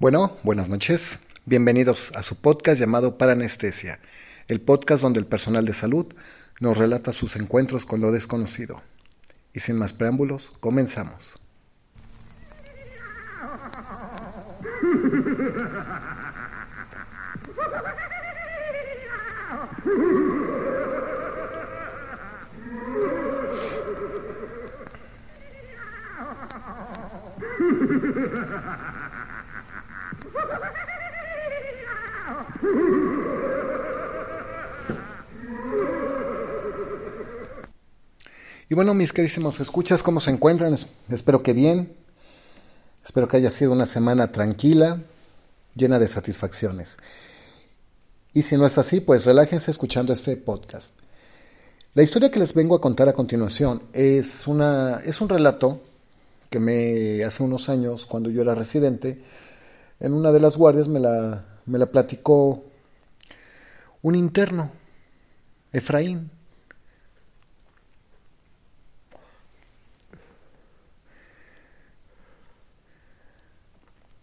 Bueno, 0.00 0.36
buenas 0.44 0.70
noches. 0.70 1.26
Bienvenidos 1.44 2.16
a 2.16 2.22
su 2.22 2.36
podcast 2.36 2.80
llamado 2.80 3.18
Paranestesia, 3.18 4.00
el 4.48 4.62
podcast 4.62 5.02
donde 5.02 5.20
el 5.20 5.26
personal 5.26 5.66
de 5.66 5.74
salud 5.74 6.06
nos 6.58 6.78
relata 6.78 7.12
sus 7.12 7.36
encuentros 7.36 7.84
con 7.84 8.00
lo 8.00 8.10
desconocido. 8.10 8.80
Y 9.52 9.60
sin 9.60 9.76
más 9.76 9.92
preámbulos, 9.92 10.52
comenzamos. 10.58 11.34
Y 38.70 38.74
bueno, 38.74 38.94
mis 38.94 39.12
querísimos 39.12 39.58
escuchas, 39.60 40.02
¿cómo 40.02 40.20
se 40.20 40.30
encuentran? 40.30 40.72
Es- 40.72 40.86
Espero 41.10 41.42
que 41.42 41.52
bien. 41.52 41.92
Espero 43.04 43.26
que 43.28 43.36
haya 43.38 43.50
sido 43.50 43.72
una 43.72 43.84
semana 43.86 44.30
tranquila, 44.30 45.02
llena 45.74 45.98
de 45.98 46.06
satisfacciones. 46.06 46.98
Y 48.32 48.42
si 48.42 48.56
no 48.56 48.66
es 48.66 48.78
así, 48.78 49.00
pues 49.00 49.24
relájense 49.26 49.70
escuchando 49.70 50.12
este 50.12 50.36
podcast. 50.36 50.94
La 51.94 52.04
historia 52.04 52.30
que 52.30 52.38
les 52.38 52.54
vengo 52.54 52.76
a 52.76 52.80
contar 52.80 53.08
a 53.08 53.12
continuación 53.12 53.82
es, 53.92 54.46
una, 54.46 55.00
es 55.04 55.20
un 55.20 55.28
relato 55.28 55.82
que 56.48 56.60
me 56.60 57.24
hace 57.24 57.42
unos 57.42 57.68
años, 57.68 58.06
cuando 58.06 58.30
yo 58.30 58.42
era 58.42 58.54
residente, 58.54 59.20
en 59.98 60.12
una 60.12 60.30
de 60.30 60.38
las 60.40 60.56
guardias 60.56 60.86
me 60.86 61.00
la, 61.00 61.44
me 61.66 61.78
la 61.78 61.86
platicó 61.90 62.62
un 64.02 64.14
interno, 64.14 64.70
Efraín. 65.72 66.30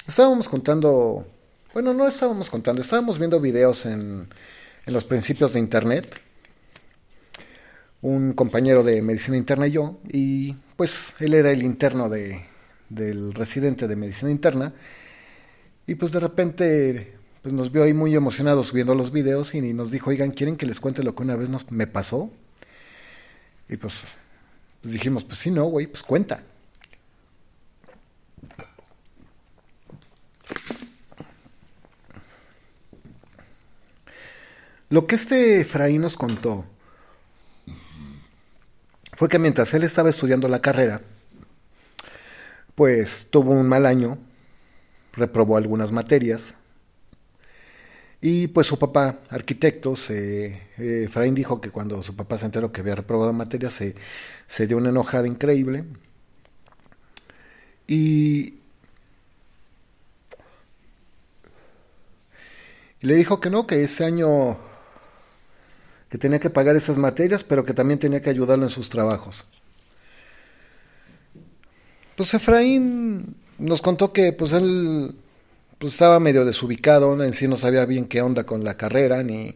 Estábamos 0.08 0.48
contando, 0.48 1.28
bueno, 1.74 1.94
no 1.94 2.08
estábamos 2.08 2.50
contando, 2.50 2.82
estábamos 2.82 3.20
viendo 3.20 3.42
videos 3.42 3.86
en, 3.86 4.26
en 4.86 4.94
los 4.94 5.04
principios 5.04 5.52
de 5.52 5.60
Internet, 5.60 6.22
un 8.02 8.32
compañero 8.32 8.84
de 8.84 9.02
medicina 9.02 9.36
interna 9.36 9.68
y 9.68 9.72
yo, 9.72 10.00
y 10.08 10.54
pues 10.78 11.16
él 11.20 11.34
era 11.34 11.52
el 11.52 11.62
interno 11.62 12.08
de, 12.08 12.46
del 12.88 13.34
residente 13.34 13.86
de 13.86 13.98
medicina 13.98 14.32
interna, 14.32 14.74
y 15.86 15.96
pues 15.96 16.14
de 16.14 16.22
repente 16.22 17.18
pues 17.42 17.54
nos 17.54 17.74
vio 17.74 17.84
ahí 17.84 17.94
muy 17.94 18.16
emocionados 18.16 18.72
viendo 18.72 18.96
los 18.96 19.12
videos 19.12 19.56
y 19.56 19.74
nos 19.74 19.92
dijo, 19.92 20.10
oigan, 20.10 20.32
¿quieren 20.32 20.56
que 20.56 20.66
les 20.66 20.80
cuente 20.80 21.04
lo 21.04 21.16
que 21.16 21.24
una 21.24 21.36
vez 21.36 21.50
nos, 21.50 21.70
me 21.70 21.86
pasó? 21.86 22.32
Y 23.68 23.76
pues, 23.76 23.96
pues 24.82 24.94
dijimos, 24.94 25.26
pues 25.26 25.38
sí, 25.38 25.52
no, 25.52 25.66
güey, 25.66 25.88
pues 25.88 26.04
cuenta. 26.04 26.44
Lo 34.90 35.06
que 35.06 35.16
este 35.16 35.60
Efraín 35.60 36.02
nos 36.02 36.16
contó 36.16 36.66
fue 39.12 39.28
que 39.28 39.38
mientras 39.38 39.74
él 39.74 39.84
estaba 39.84 40.10
estudiando 40.10 40.48
la 40.48 40.62
carrera, 40.62 41.02
pues 42.74 43.28
tuvo 43.30 43.52
un 43.52 43.68
mal 43.68 43.86
año, 43.86 44.18
reprobó 45.12 45.58
algunas 45.58 45.92
materias, 45.92 46.56
y 48.22 48.48
pues 48.48 48.68
su 48.68 48.80
papá, 48.80 49.20
arquitecto, 49.30 49.98
se, 49.98 50.46
eh, 50.78 51.04
Efraín 51.06 51.36
dijo 51.36 51.60
que 51.60 51.70
cuando 51.70 52.02
su 52.02 52.16
papá 52.16 52.38
se 52.38 52.46
enteró 52.46 52.72
que 52.72 52.80
había 52.80 52.96
reprobado 52.96 53.34
materias, 53.34 53.74
se, 53.74 53.94
se 54.48 54.68
dio 54.68 54.78
una 54.78 54.90
enojada 54.90 55.28
increíble, 55.28 55.84
y 57.88 58.60
le 63.02 63.16
dijo 63.16 63.42
que 63.42 63.50
no, 63.50 63.68
que 63.68 63.84
ese 63.84 64.06
año 64.06 64.67
que 66.10 66.18
tenía 66.18 66.40
que 66.40 66.50
pagar 66.50 66.76
esas 66.76 66.98
materias, 66.98 67.44
pero 67.44 67.66
que 67.66 67.74
también 67.74 68.00
tenía 68.00 68.22
que 68.22 68.30
ayudarlo 68.30 68.64
en 68.64 68.70
sus 68.70 68.90
trabajos. 68.90 69.46
Pues 72.16 72.34
Efraín 72.34 73.36
nos 73.60 73.82
contó 73.82 74.12
que 74.14 74.34
pues 74.34 74.54
él 74.54 75.16
pues 75.78 75.94
estaba 75.94 76.20
medio 76.20 76.46
desubicado, 76.46 77.24
en 77.24 77.34
sí 77.34 77.48
no 77.48 77.56
sabía 77.56 77.86
bien 77.86 78.06
qué 78.06 78.22
onda 78.22 78.46
con 78.46 78.64
la 78.64 78.76
carrera, 78.76 79.22
ni, 79.22 79.56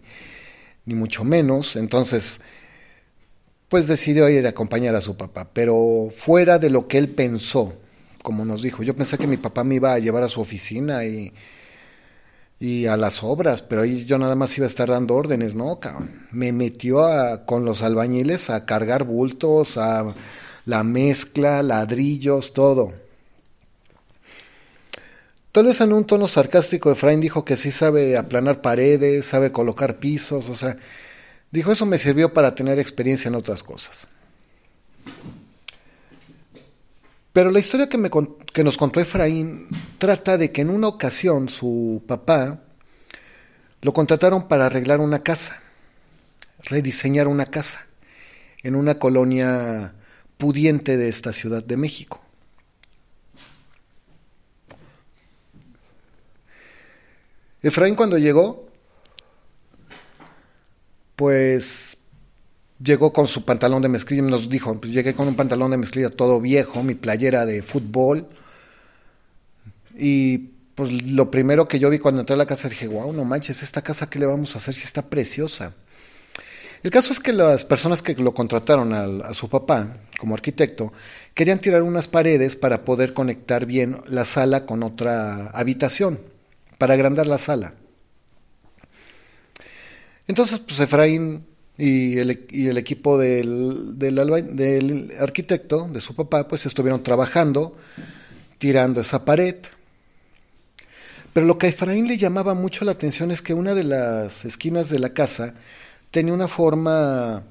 ni 0.86 0.94
mucho 0.94 1.24
menos, 1.24 1.76
entonces 1.76 2.42
pues 3.70 3.88
decidió 3.88 4.30
ir 4.30 4.46
a 4.46 4.50
acompañar 4.50 4.96
a 4.96 5.02
su 5.02 5.16
papá, 5.16 5.50
pero 5.54 6.10
fuera 6.16 6.60
de 6.60 6.70
lo 6.70 6.88
que 6.88 6.98
él 6.98 7.08
pensó, 7.10 7.74
como 8.22 8.46
nos 8.46 8.62
dijo, 8.62 8.84
yo 8.84 8.96
pensé 8.96 9.18
que 9.18 9.28
mi 9.28 9.38
papá 9.38 9.64
me 9.64 9.76
iba 9.76 9.94
a 9.94 10.00
llevar 10.00 10.24
a 10.24 10.28
su 10.28 10.42
oficina 10.42 11.06
y 11.06 11.34
y 12.62 12.86
a 12.86 12.96
las 12.96 13.24
obras, 13.24 13.64
pero 13.64 13.82
ahí 13.82 14.06
yo 14.06 14.20
nada 14.20 14.36
más 14.36 14.56
iba 14.56 14.68
a 14.68 14.70
estar 14.70 14.88
dando 14.88 15.16
órdenes, 15.16 15.56
¿no? 15.56 15.80
cabrón? 15.80 16.12
Me 16.32 16.52
metió 16.52 17.04
a, 17.04 17.44
con 17.44 17.66
los 17.66 17.82
albañiles 17.82 18.52
a 18.52 18.68
cargar 18.68 19.04
bultos, 19.04 19.78
a 19.78 20.14
la 20.66 20.84
mezcla, 20.84 21.64
ladrillos, 21.64 22.54
todo. 22.54 22.94
Tal 25.52 25.66
vez 25.66 25.82
en 25.82 25.92
un 25.92 26.06
tono 26.06 26.28
sarcástico, 26.28 26.92
Efraín 26.92 27.20
dijo 27.20 27.44
que 27.44 27.58
sí 27.58 27.72
sabe 27.72 28.16
aplanar 28.16 28.62
paredes, 28.62 29.26
sabe 29.26 29.52
colocar 29.52 29.98
pisos, 29.98 30.48
o 30.48 30.54
sea, 30.54 30.78
dijo 31.50 31.72
eso 31.72 31.88
me 31.88 31.98
sirvió 31.98 32.32
para 32.32 32.54
tener 32.54 32.78
experiencia 32.78 33.28
en 33.28 33.36
otras 33.36 33.64
cosas. 33.64 34.08
Pero 37.34 37.50
la 37.50 37.59
historia 37.59 37.88
que, 37.88 38.64
nos 38.64 38.78
contó 38.78 39.00
Efraín 39.00 39.67
trata 39.97 40.38
de 40.38 40.52
que 40.52 40.61
en 40.61 40.70
una 40.70 40.88
ocasión 40.88 41.47
su 41.47 42.03
papá 42.06 42.61
lo 43.82 43.94
contrataron 43.94 44.47
para 44.50 44.66
arreglar 44.66 45.00
una 45.00 45.23
casa, 45.23 45.61
rediseñar 46.66 47.28
una 47.28 47.46
casa 47.46 47.85
en 48.64 48.76
una 48.76 49.00
colonia 49.00 49.94
pudiente 50.38 50.97
de 50.97 51.08
esta 51.08 51.32
Ciudad 51.32 51.64
de 51.64 51.78
México. 51.78 52.22
Efraín 57.61 57.96
cuando 57.96 58.17
llegó, 58.17 58.67
pues 61.16 61.97
llegó 62.84 63.14
con 63.14 63.28
su 63.28 63.46
pantalón 63.46 63.82
de 63.82 63.90
mezclilla, 63.90 64.22
nos 64.24 64.50
dijo, 64.50 64.80
pues 64.80 64.94
llegué 64.94 65.14
con 65.14 65.28
un 65.28 65.36
pantalón 65.36 65.72
de 65.72 65.78
mezclilla 65.78 66.10
todo 66.10 66.40
viejo, 66.42 66.84
mi 66.84 66.96
playera 66.96 67.46
de 67.46 67.62
fútbol. 67.62 68.28
Y 69.98 70.38
pues 70.76 70.92
lo 71.12 71.30
primero 71.30 71.68
que 71.68 71.80
yo 71.80 71.90
vi 71.90 72.00
cuando 72.00 72.22
entré 72.22 72.34
a 72.34 72.38
la 72.38 72.46
casa 72.46 72.70
dije, 72.70 72.88
wow, 72.88 73.12
no 73.14 73.26
manches, 73.26 73.62
esta 73.62 73.82
casa 73.82 74.10
qué 74.10 74.20
le 74.20 74.26
vamos 74.26 74.56
a 74.56 74.60
hacer 74.60 74.74
si 74.74 74.84
está 74.84 75.04
preciosa. 75.10 75.74
El 76.84 76.90
caso 76.90 77.14
es 77.14 77.20
que 77.20 77.32
las 77.34 77.64
personas 77.66 78.02
que 78.02 78.16
lo 78.16 78.34
contrataron 78.34 78.94
al- 78.94 79.22
a, 79.22 79.34
su 79.36 79.50
papá 79.50 79.98
como 80.18 80.34
arquitecto 80.34 80.92
querían 81.36 81.60
tirar 81.60 81.84
unas 81.84 82.08
paredes 82.08 82.56
para 82.56 82.84
poder 82.86 83.14
conectar 83.14 83.66
bien 83.68 84.02
la 84.08 84.26
sala 84.26 84.66
con 84.66 84.82
otra 84.82 85.48
habitación, 85.50 86.20
para 86.80 86.96
agrandar 86.96 87.28
la 87.28 87.38
sala. 87.38 87.76
Entonces, 90.28 90.60
pues 90.60 90.80
Efraín 90.80 91.46
y 91.82 92.20
el, 92.20 92.46
y 92.52 92.68
el 92.68 92.78
equipo 92.78 93.18
del, 93.18 93.98
del, 93.98 94.16
del 94.56 95.12
arquitecto, 95.20 95.90
de 95.92 96.00
su 96.00 96.14
papá, 96.14 96.48
pues 96.48 96.68
estuvieron 96.68 97.02
trabajando, 97.02 97.76
tirando 98.60 99.02
esa 99.02 99.26
pared. 99.26 99.56
Pero 101.34 101.48
lo 101.48 101.58
que 101.58 101.66
a 101.66 101.70
Efraín 101.72 102.08
le 102.08 102.18
llamaba 102.18 102.54
mucho 102.54 102.86
la 102.86 102.92
atención 102.92 103.32
es 103.32 103.42
que 103.42 103.56
una 103.56 103.74
de 103.74 103.84
las 103.84 104.46
esquinas 104.46 104.90
de 104.90 105.00
la 105.00 105.10
casa 105.10 105.56
tenía 106.12 106.36
una 106.36 106.48
forma 106.48 107.46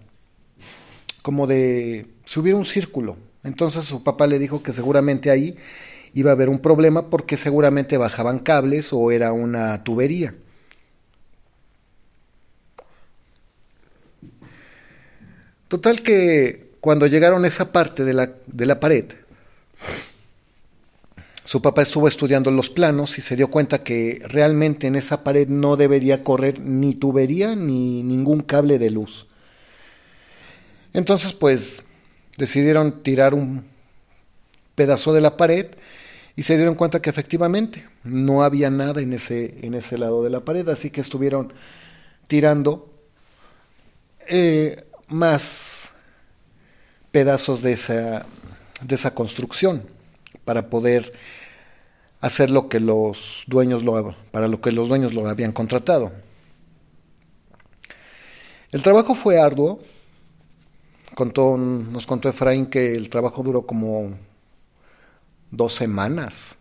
como 1.22 1.48
de 1.48 2.06
si 2.24 2.38
hubiera 2.38 2.56
un 2.56 2.66
círculo. 2.66 3.16
Entonces 3.42 3.84
su 3.84 4.04
papá 4.04 4.28
le 4.28 4.38
dijo 4.38 4.62
que 4.62 4.72
seguramente 4.72 5.32
ahí 5.32 5.56
iba 6.14 6.30
a 6.30 6.34
haber 6.34 6.50
un 6.50 6.60
problema 6.60 7.10
porque 7.10 7.36
seguramente 7.36 7.96
bajaban 7.96 8.38
cables 8.38 8.92
o 8.92 9.10
era 9.10 9.32
una 9.32 9.82
tubería. 9.82 10.36
Total 15.70 16.02
que 16.02 16.72
cuando 16.80 17.06
llegaron 17.06 17.44
a 17.44 17.46
esa 17.46 17.70
parte 17.70 18.04
de 18.04 18.12
la, 18.12 18.32
de 18.48 18.66
la 18.66 18.80
pared, 18.80 19.04
su 21.44 21.62
papá 21.62 21.82
estuvo 21.82 22.08
estudiando 22.08 22.50
los 22.50 22.70
planos 22.70 23.18
y 23.18 23.22
se 23.22 23.36
dio 23.36 23.50
cuenta 23.50 23.84
que 23.84 24.20
realmente 24.24 24.88
en 24.88 24.96
esa 24.96 25.22
pared 25.22 25.46
no 25.46 25.76
debería 25.76 26.24
correr 26.24 26.58
ni 26.58 26.96
tubería 26.96 27.54
ni 27.54 28.02
ningún 28.02 28.42
cable 28.42 28.80
de 28.80 28.90
luz. 28.90 29.28
Entonces, 30.92 31.34
pues, 31.34 31.84
decidieron 32.36 33.04
tirar 33.04 33.32
un 33.32 33.62
pedazo 34.74 35.12
de 35.12 35.20
la 35.20 35.36
pared 35.36 35.66
y 36.34 36.42
se 36.42 36.56
dieron 36.56 36.74
cuenta 36.74 37.00
que 37.00 37.10
efectivamente 37.10 37.86
no 38.02 38.42
había 38.42 38.70
nada 38.70 39.00
en 39.00 39.12
ese, 39.12 39.54
en 39.62 39.74
ese 39.74 39.98
lado 39.98 40.24
de 40.24 40.30
la 40.30 40.40
pared, 40.40 40.68
así 40.68 40.90
que 40.90 41.00
estuvieron 41.00 41.52
tirando 42.26 42.92
eh, 44.26 44.89
más 45.10 45.92
pedazos 47.10 47.62
de 47.62 47.72
esa, 47.72 48.24
de 48.82 48.94
esa 48.94 49.14
construcción 49.14 49.84
para 50.44 50.70
poder 50.70 51.12
hacer 52.20 52.50
lo 52.50 52.68
que 52.68 52.80
los 52.80 53.44
dueños 53.46 53.82
lo, 53.82 54.14
para 54.30 54.48
lo 54.48 54.60
que 54.60 54.72
los 54.72 54.88
dueños 54.88 55.14
lo 55.14 55.28
habían 55.28 55.52
contratado. 55.52 56.12
El 58.72 58.82
trabajo 58.82 59.14
fue 59.14 59.40
arduo. 59.40 59.80
Contó, 61.14 61.56
nos 61.56 62.06
contó 62.06 62.28
Efraín 62.28 62.66
que 62.66 62.94
el 62.94 63.10
trabajo 63.10 63.42
duró 63.42 63.66
como 63.66 64.16
dos 65.50 65.74
semanas. 65.74 66.58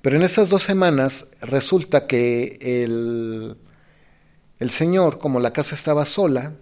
Pero 0.00 0.16
en 0.16 0.22
esas 0.22 0.48
dos 0.48 0.62
semanas 0.62 1.28
resulta 1.42 2.06
que 2.06 2.58
el, 2.60 3.58
el 4.58 4.70
señor, 4.70 5.18
como 5.18 5.38
la 5.38 5.52
casa 5.52 5.74
estaba 5.74 6.06
sola, 6.06 6.54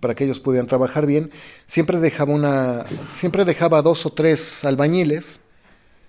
para 0.00 0.14
que 0.14 0.24
ellos 0.24 0.40
pudieran 0.40 0.66
trabajar 0.66 1.06
bien, 1.06 1.30
siempre 1.66 2.00
dejaba 2.00 2.34
una, 2.34 2.84
siempre 3.08 3.44
dejaba 3.44 3.82
dos 3.82 4.06
o 4.06 4.12
tres 4.12 4.64
albañiles, 4.64 5.42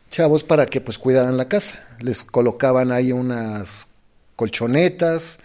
chavos, 0.09 0.43
para 0.43 0.65
que 0.65 0.81
pues 0.81 0.97
cuidaran 0.97 1.37
la 1.37 1.47
casa. 1.47 1.87
Les 1.99 2.23
colocaban 2.23 2.91
ahí 2.91 3.11
unas 3.11 3.87
colchonetas, 4.35 5.39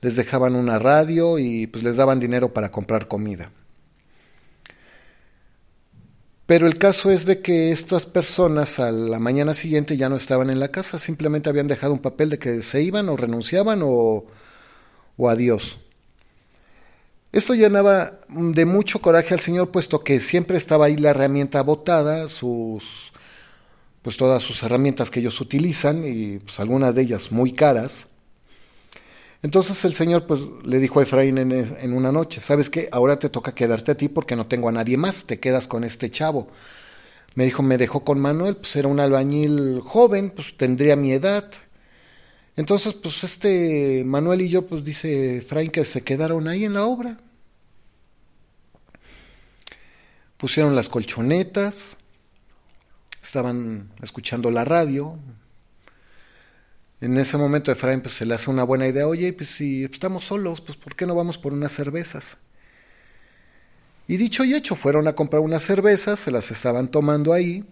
les 0.00 0.16
dejaban 0.16 0.54
una 0.54 0.78
radio 0.78 1.38
y 1.38 1.66
pues 1.66 1.84
les 1.84 1.96
daban 1.96 2.20
dinero 2.20 2.54
para 2.54 2.70
comprar 2.70 3.08
comida. 3.08 3.50
Pero 6.46 6.66
el 6.66 6.78
caso 6.78 7.12
es 7.12 7.26
de 7.26 7.40
que 7.42 7.70
estas 7.70 8.06
personas 8.06 8.80
a 8.80 8.90
la 8.90 9.20
mañana 9.20 9.54
siguiente 9.54 9.96
ya 9.96 10.08
no 10.08 10.16
estaban 10.16 10.50
en 10.50 10.58
la 10.58 10.72
casa, 10.72 10.98
simplemente 10.98 11.48
habían 11.48 11.68
dejado 11.68 11.92
un 11.92 12.00
papel 12.00 12.28
de 12.30 12.40
que 12.40 12.62
se 12.62 12.82
iban 12.82 13.08
o 13.08 13.16
renunciaban 13.16 13.82
o, 13.84 14.26
o 15.16 15.28
adiós. 15.28 15.78
Esto 17.32 17.54
llenaba 17.54 18.18
de 18.28 18.64
mucho 18.64 19.00
coraje 19.00 19.34
al 19.34 19.40
señor, 19.40 19.70
puesto 19.70 20.00
que 20.00 20.18
siempre 20.20 20.58
estaba 20.58 20.86
ahí 20.86 20.96
la 20.96 21.10
herramienta 21.10 21.62
botada, 21.62 22.28
sus, 22.28 23.12
pues 24.02 24.16
todas 24.16 24.42
sus 24.42 24.60
herramientas 24.64 25.10
que 25.10 25.20
ellos 25.20 25.40
utilizan 25.40 26.04
y 26.04 26.38
pues 26.38 26.58
algunas 26.58 26.92
de 26.92 27.02
ellas 27.02 27.30
muy 27.30 27.52
caras. 27.52 28.08
Entonces 29.42 29.84
el 29.84 29.94
señor 29.94 30.26
pues 30.26 30.40
le 30.64 30.80
dijo 30.80 30.98
a 30.98 31.04
Efraín 31.04 31.38
en, 31.38 31.52
en, 31.52 31.92
una 31.92 32.10
noche, 32.10 32.40
¿sabes 32.40 32.68
qué? 32.68 32.88
Ahora 32.90 33.18
te 33.20 33.30
toca 33.30 33.54
quedarte 33.54 33.92
a 33.92 33.96
ti 33.96 34.08
porque 34.08 34.34
no 34.34 34.46
tengo 34.46 34.68
a 34.68 34.72
nadie 34.72 34.96
más, 34.96 35.24
te 35.24 35.38
quedas 35.38 35.68
con 35.68 35.84
este 35.84 36.10
chavo. 36.10 36.48
Me 37.36 37.44
dijo, 37.44 37.62
me 37.62 37.78
dejó 37.78 38.04
con 38.04 38.18
Manuel, 38.18 38.56
pues 38.56 38.74
era 38.74 38.88
un 38.88 38.98
albañil 38.98 39.80
joven, 39.82 40.30
pues 40.30 40.56
tendría 40.56 40.96
mi 40.96 41.12
edad. 41.12 41.48
Entonces, 42.56 42.94
pues 42.94 43.24
este 43.24 44.02
Manuel 44.04 44.42
y 44.42 44.48
yo, 44.48 44.66
pues 44.66 44.84
dice 44.84 45.38
Efraín 45.38 45.70
que 45.70 45.84
se 45.84 46.02
quedaron 46.02 46.48
ahí 46.48 46.64
en 46.64 46.74
la 46.74 46.84
obra. 46.84 47.18
Pusieron 50.36 50.74
las 50.74 50.88
colchonetas, 50.88 51.98
estaban 53.22 53.90
escuchando 54.02 54.50
la 54.50 54.64
radio, 54.64 55.18
en 57.00 57.16
ese 57.16 57.38
momento 57.38 57.72
Efraín 57.72 58.02
pues, 58.02 58.14
se 58.14 58.26
le 58.26 58.34
hace 58.34 58.50
una 58.50 58.64
buena 58.64 58.86
idea, 58.86 59.06
oye, 59.06 59.32
pues 59.32 59.50
si 59.50 59.84
estamos 59.84 60.26
solos, 60.26 60.60
pues 60.60 60.76
¿por 60.76 60.94
qué 60.94 61.06
no 61.06 61.14
vamos 61.14 61.38
por 61.38 61.52
unas 61.52 61.72
cervezas? 61.72 62.38
Y 64.06 64.16
dicho 64.16 64.44
y 64.44 64.54
hecho, 64.54 64.74
fueron 64.74 65.08
a 65.08 65.14
comprar 65.14 65.40
unas 65.40 65.62
cervezas, 65.62 66.20
se 66.20 66.30
las 66.30 66.50
estaban 66.50 66.88
tomando 66.88 67.32
ahí. 67.32 67.64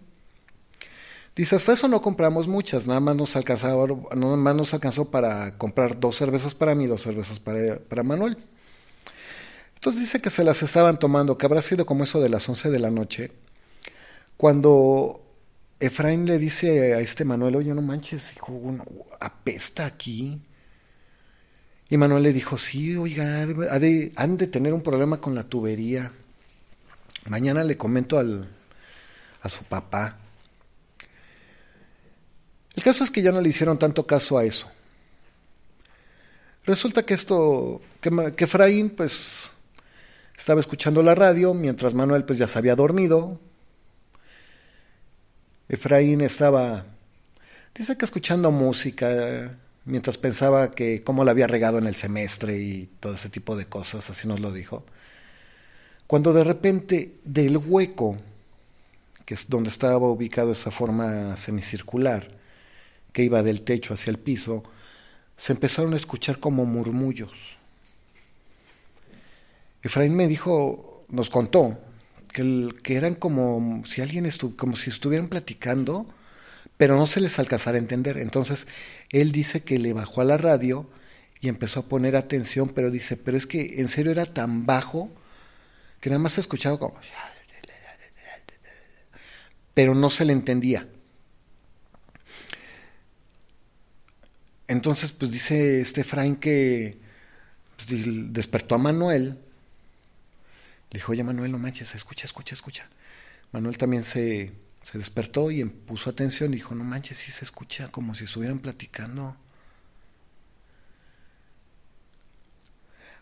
Dice, 1.35 1.55
hasta 1.55 1.73
eso 1.73 1.87
no 1.87 2.01
compramos 2.01 2.47
muchas, 2.47 2.85
nada 2.85 2.99
más 2.99 3.15
nos 3.15 3.35
alcanzaba, 3.35 3.87
nada 4.15 4.35
más 4.35 4.55
nos 4.55 4.73
alcanzó 4.73 5.09
para 5.09 5.57
comprar 5.57 5.99
dos 5.99 6.15
cervezas 6.15 6.53
para 6.53 6.75
mí, 6.75 6.85
dos 6.85 7.01
cervezas 7.01 7.39
para, 7.39 7.79
para 7.79 8.03
Manuel. 8.03 8.37
Entonces 9.75 10.01
dice 10.01 10.21
que 10.21 10.29
se 10.29 10.43
las 10.43 10.61
estaban 10.61 10.99
tomando, 10.99 11.37
que 11.37 11.45
habrá 11.45 11.61
sido 11.61 11.85
como 11.85 12.03
eso 12.03 12.19
de 12.19 12.27
las 12.27 12.49
11 12.49 12.69
de 12.69 12.79
la 12.79 12.91
noche, 12.91 13.31
cuando 14.35 15.21
Efraín 15.79 16.25
le 16.25 16.37
dice 16.37 16.93
a 16.93 16.99
este 16.99 17.23
Manuel, 17.23 17.55
oye, 17.55 17.73
no 17.73 17.81
manches, 17.81 18.35
hijo, 18.35 18.51
uno, 18.51 18.83
apesta 19.21 19.85
aquí. 19.85 20.41
Y 21.89 21.97
Manuel 21.97 22.23
le 22.23 22.33
dijo, 22.33 22.57
sí, 22.57 22.97
oiga, 22.97 23.43
han 23.43 24.37
de 24.37 24.47
tener 24.47 24.73
un 24.73 24.81
problema 24.81 25.21
con 25.21 25.33
la 25.35 25.43
tubería. 25.43 26.11
Mañana 27.25 27.63
le 27.63 27.77
comento 27.77 28.19
al, 28.19 28.49
a 29.41 29.49
su 29.49 29.63
papá. 29.63 30.17
El 32.79 32.85
caso 32.85 33.03
es 33.03 33.11
que 33.11 33.21
ya 33.21 33.33
no 33.33 33.41
le 33.41 33.49
hicieron 33.49 33.77
tanto 33.77 34.07
caso 34.07 34.37
a 34.37 34.45
eso. 34.45 34.71
Resulta 36.63 37.05
que 37.05 37.13
esto, 37.13 37.81
que, 37.99 38.45
Efraín 38.45 38.91
pues 38.91 39.51
estaba 40.37 40.61
escuchando 40.61 41.03
la 41.03 41.13
radio 41.13 41.53
mientras 41.53 41.93
Manuel 41.93 42.23
pues 42.23 42.39
ya 42.39 42.47
se 42.47 42.57
había 42.57 42.77
dormido, 42.77 43.37
Efraín 45.67 46.21
estaba, 46.21 46.85
dice 47.75 47.97
que 47.97 48.05
escuchando 48.05 48.49
música, 48.49 49.57
mientras 49.83 50.17
pensaba 50.17 50.71
que 50.71 51.03
cómo 51.03 51.25
la 51.25 51.31
había 51.31 51.47
regado 51.47 51.79
en 51.79 51.85
el 51.85 51.97
semestre 51.97 52.59
y 52.59 52.89
todo 53.01 53.15
ese 53.15 53.27
tipo 53.27 53.57
de 53.57 53.65
cosas, 53.65 54.09
así 54.09 54.25
nos 54.25 54.39
lo 54.39 54.53
dijo. 54.53 54.85
Cuando 56.07 56.31
de 56.31 56.45
repente 56.45 57.15
del 57.25 57.57
hueco, 57.57 58.17
que 59.25 59.33
es 59.33 59.49
donde 59.49 59.69
estaba 59.69 59.97
ubicado 59.97 60.53
esa 60.53 60.71
forma 60.71 61.35
semicircular, 61.35 62.38
que 63.13 63.23
iba 63.23 63.43
del 63.43 63.61
techo 63.61 63.93
hacia 63.93 64.11
el 64.11 64.17
piso, 64.17 64.63
se 65.37 65.53
empezaron 65.53 65.93
a 65.93 65.97
escuchar 65.97 66.39
como 66.39 66.65
murmullos. 66.65 67.57
Efraín 69.81 70.15
me 70.15 70.27
dijo, 70.27 71.05
nos 71.09 71.29
contó, 71.29 71.79
que, 72.33 72.95
eran 72.95 73.15
como 73.15 73.83
si 73.85 74.01
alguien 74.01 74.25
estu 74.25 74.55
como 74.55 74.75
si 74.75 74.89
estuvieran 74.89 75.27
platicando, 75.27 76.07
pero 76.77 76.95
no 76.95 77.07
se 77.07 77.21
les 77.21 77.39
alcanzara 77.39 77.77
a 77.77 77.79
entender. 77.79 78.17
Entonces 78.17 78.67
él 79.09 79.31
dice 79.31 79.63
que 79.63 79.79
le 79.79 79.93
bajó 79.93 80.21
a 80.21 80.25
la 80.25 80.37
radio 80.37 80.89
y 81.41 81.47
empezó 81.47 81.81
a 81.81 81.85
poner 81.87 82.15
atención, 82.15 82.69
pero 82.69 82.91
dice, 82.91 83.17
pero 83.17 83.37
es 83.37 83.47
que 83.47 83.79
en 83.79 83.87
serio 83.87 84.11
era 84.11 84.25
tan 84.25 84.65
bajo 84.65 85.09
que 85.99 86.09
nada 86.09 86.21
más 86.21 86.33
se 86.33 86.41
escuchaba 86.41 86.77
como 86.77 86.97
pero 89.73 89.95
no 89.95 90.09
se 90.09 90.25
le 90.25 90.33
entendía. 90.33 90.89
Entonces, 94.69 95.11
pues 95.11 95.31
dice 95.31 95.81
este 95.81 96.05
Frank 96.05 96.39
que 96.39 96.97
pues, 97.75 97.89
despertó 98.31 98.75
a 98.75 98.77
Manuel 98.77 99.37
le 100.91 100.97
dijo, 100.97 101.11
oye 101.11 101.23
Manuel, 101.23 101.51
no 101.51 101.59
manches, 101.59 101.93
escucha, 101.93 102.25
escucha, 102.25 102.55
escucha. 102.55 102.89
Manuel 103.51 103.77
también 103.77 104.03
se, 104.03 104.51
se 104.83 104.97
despertó 104.97 105.51
y 105.51 105.63
puso 105.63 106.09
atención 106.09 106.51
y 106.51 106.57
dijo, 106.57 106.73
no 106.73 106.83
manches, 106.83 107.17
sí 107.17 107.31
se 107.31 107.45
escucha 107.45 107.89
como 107.89 108.15
si 108.15 108.23
estuvieran 108.23 108.59
platicando. 108.59 109.35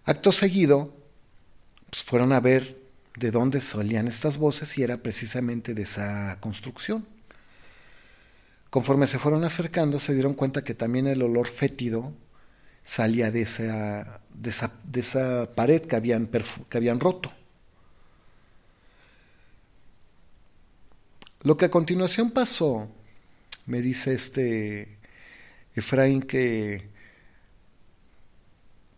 Acto 0.06 0.32
seguido, 0.32 0.96
pues 1.90 2.04
fueron 2.04 2.32
a 2.32 2.40
ver 2.40 2.78
de 3.18 3.32
dónde 3.32 3.60
salían 3.60 4.08
estas 4.08 4.38
voces 4.38 4.78
y 4.78 4.84
era 4.84 4.98
precisamente 4.98 5.74
de 5.74 5.82
esa 5.82 6.38
construcción. 6.40 7.06
Conforme 8.78 9.08
se 9.08 9.18
fueron 9.18 9.44
acercando, 9.44 9.98
se 9.98 10.14
dieron 10.14 10.36
cuenta 10.36 10.64
que 10.64 10.76
también 10.76 11.08
el 11.08 11.24
olor 11.24 11.48
fétido 11.48 12.14
salía 12.86 13.32
de 13.32 13.42
esa, 13.42 14.22
de 14.36 14.52
esa, 14.52 14.72
de 14.84 15.00
esa 15.00 15.50
pared 15.56 15.82
que 15.82 15.96
habían, 15.96 16.28
que 16.28 16.78
habían 16.78 17.00
roto. 17.00 17.34
Lo 21.42 21.58
que 21.58 21.66
a 21.66 21.72
continuación 21.72 22.30
pasó, 22.30 22.88
me 23.66 23.82
dice 23.82 24.14
este 24.14 25.00
Efraín 25.74 26.22
que, 26.22 26.88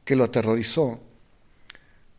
que 0.04 0.18
lo 0.18 0.26
aterrorizó, 0.26 1.00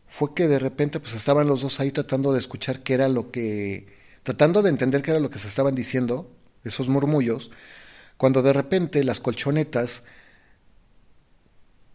fue 0.07 0.33
que 0.33 0.47
de 0.47 0.57
repente 0.57 0.99
pues 0.99 1.13
estaban 1.13 1.45
los 1.45 1.61
dos 1.61 1.79
ahí 1.79 1.91
tratando 1.91 2.33
de 2.33 2.39
escuchar 2.39 2.81
qué 2.81 2.95
era 2.95 3.07
lo 3.07 3.29
que, 3.29 3.85
tratando 4.23 4.63
de 4.63 4.71
entender 4.71 5.03
qué 5.03 5.11
era 5.11 5.19
lo 5.19 5.29
que 5.29 5.37
se 5.37 5.47
estaban 5.47 5.75
diciendo, 5.75 6.40
esos 6.63 6.87
murmullos, 6.87 7.51
cuando 8.17 8.41
de 8.41 8.53
repente 8.53 9.03
las 9.03 9.19
colchonetas 9.19 10.03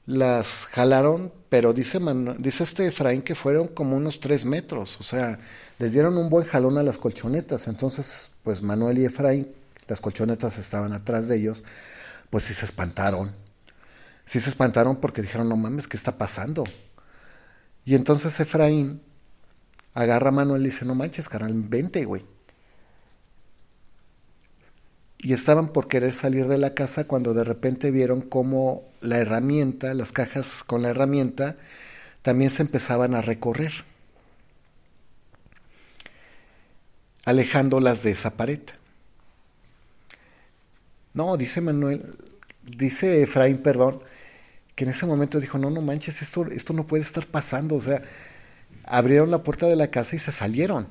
las 0.07 0.67
jalaron, 0.67 1.33
pero 1.49 1.73
dice, 1.73 1.99
dice 2.39 2.63
este 2.65 2.87
Efraín 2.87 3.23
que 3.23 3.35
fueron 3.35 3.69
como 3.69 3.97
unos 3.97 4.21
tres 4.21 4.45
metros, 4.45 4.99
o 5.01 5.03
sea, 5.03 5.39
les 5.79 5.93
dieron 5.93 6.17
un 6.17 6.31
buen 6.31 6.47
jalón 6.47 6.79
a 6.79 6.83
las 6.83 6.99
colchonetas, 6.99 7.67
entonces 7.67 8.31
pues 8.43 8.63
Manuel 8.63 8.99
y 8.99 9.05
Efraín, 9.05 9.49
las 9.89 10.01
colchonetas 10.01 10.59
estaban 10.59 10.93
atrás 10.93 11.29
de 11.29 11.39
ellos, 11.39 11.65
pues 12.31 12.45
sí 12.45 12.55
se 12.55 12.65
espantaron, 12.65 13.35
sí 14.25 14.41
se 14.41 14.51
espantaron 14.51 14.97
porque 14.97 15.23
dijeron, 15.23 15.49
no 15.49 15.57
mames, 15.57 15.89
¿qué 15.89 15.97
está 15.97 16.19
pasando? 16.19 16.65
Y 17.85 17.95
entonces 17.95 18.39
Efraín 18.41 19.03
agarra 19.95 20.29
a 20.29 20.33
Manuel 20.33 20.63
y 20.63 20.67
dice, 20.67 20.85
no 20.85 20.95
manches, 20.95 21.29
carnal, 21.29 21.53
vente, 21.55 22.05
güey. 22.05 22.25
Y 25.19 25.33
estaban 25.33 25.69
por 25.69 25.89
querer 25.89 26.13
salir 26.15 26.47
de 26.47 26.59
la 26.59 26.75
casa 26.75 27.07
cuando 27.07 27.35
de 27.35 27.45
repente 27.45 27.91
vieron 27.91 28.21
cómo 28.21 28.85
la 29.01 29.19
herramienta, 29.19 29.95
las 29.95 30.13
cajas 30.13 30.63
con 30.63 30.83
la 30.83 30.91
herramienta, 30.91 31.57
también 32.23 32.51
se 32.51 32.63
empezaban 32.63 33.15
a 33.15 33.23
recorrer, 33.23 33.73
alejándolas 37.25 38.03
de 38.03 38.11
esa 38.11 38.37
pared. 38.37 38.61
No, 41.15 41.37
dice 41.37 41.61
Manuel, 41.61 42.05
dice 42.63 43.23
Efraín, 43.23 43.59
perdón, 43.59 44.03
que 44.75 44.85
en 44.85 44.91
ese 44.91 45.07
momento 45.07 45.41
dijo, 45.41 45.57
no, 45.57 45.71
no 45.71 45.81
manches, 45.81 46.21
esto, 46.21 46.47
esto 46.51 46.75
no 46.75 46.87
puede 46.87 47.03
estar 47.03 47.27
pasando. 47.27 47.77
O 47.77 47.81
sea, 47.81 48.03
abrieron 48.85 49.31
la 49.31 49.43
puerta 49.43 49.67
de 49.67 49.77
la 49.77 49.91
casa 49.91 50.17
y 50.17 50.19
se 50.19 50.31
salieron. 50.31 50.87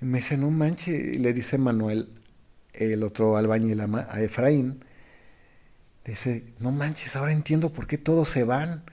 Me 0.00 0.18
dice, 0.18 0.36
no 0.36 0.50
manches, 0.50 1.14
y 1.14 1.18
le 1.18 1.32
dice 1.32 1.56
Manuel, 1.56 2.08
el 2.74 3.02
otro 3.02 3.36
albañil 3.36 3.80
a 3.80 4.20
Efraín, 4.20 4.84
le 6.04 6.10
dice, 6.12 6.44
no 6.58 6.70
manches, 6.70 7.16
ahora 7.16 7.32
entiendo 7.32 7.72
por 7.72 7.86
qué 7.86 7.96
todos 7.96 8.28
se 8.28 8.44
van. 8.44 8.84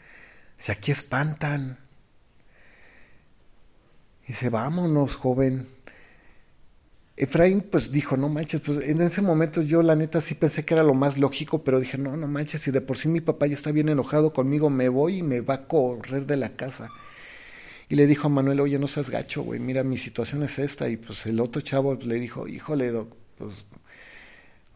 Si 0.57 0.71
aquí 0.71 0.91
espantan. 0.91 1.77
Dice, 4.27 4.49
vámonos, 4.49 5.15
joven. 5.15 5.67
Efraín 7.17 7.61
pues 7.61 7.91
dijo, 7.91 8.15
no 8.15 8.29
manches, 8.29 8.61
pues 8.61 8.87
en 8.87 9.01
ese 9.01 9.21
momento 9.21 9.61
yo 9.61 9.83
la 9.83 9.95
neta 9.95 10.21
sí 10.21 10.35
pensé 10.35 10.63
que 10.65 10.73
era 10.73 10.83
lo 10.83 10.93
más 10.93 11.17
lógico, 11.17 11.63
pero 11.63 11.79
dije, 11.79 11.97
no, 11.97 12.15
no 12.15 12.27
manches, 12.27 12.61
si 12.61 12.71
de 12.71 12.81
por 12.81 12.97
sí 12.97 13.09
mi 13.09 13.21
papá 13.21 13.45
ya 13.47 13.53
está 13.53 13.71
bien 13.71 13.89
enojado 13.89 14.33
conmigo, 14.33 14.69
me 14.69 14.89
voy 14.89 15.17
y 15.17 15.23
me 15.23 15.41
va 15.41 15.55
a 15.55 15.67
correr 15.67 16.25
de 16.25 16.37
la 16.37 16.55
casa. 16.55 16.89
Y 17.89 17.95
le 17.95 18.07
dijo 18.07 18.27
a 18.27 18.29
Manuel, 18.29 18.61
oye, 18.61 18.79
no 18.79 18.87
seas 18.87 19.09
gacho, 19.09 19.43
güey, 19.43 19.59
mira, 19.59 19.83
mi 19.83 19.97
situación 19.97 20.43
es 20.43 20.59
esta. 20.59 20.87
Y 20.87 20.95
pues 20.95 21.25
el 21.25 21.41
otro 21.41 21.61
chavo 21.61 21.95
le 21.95 22.15
dijo, 22.15 22.47
híjole, 22.47 22.91
pues, 23.37 23.65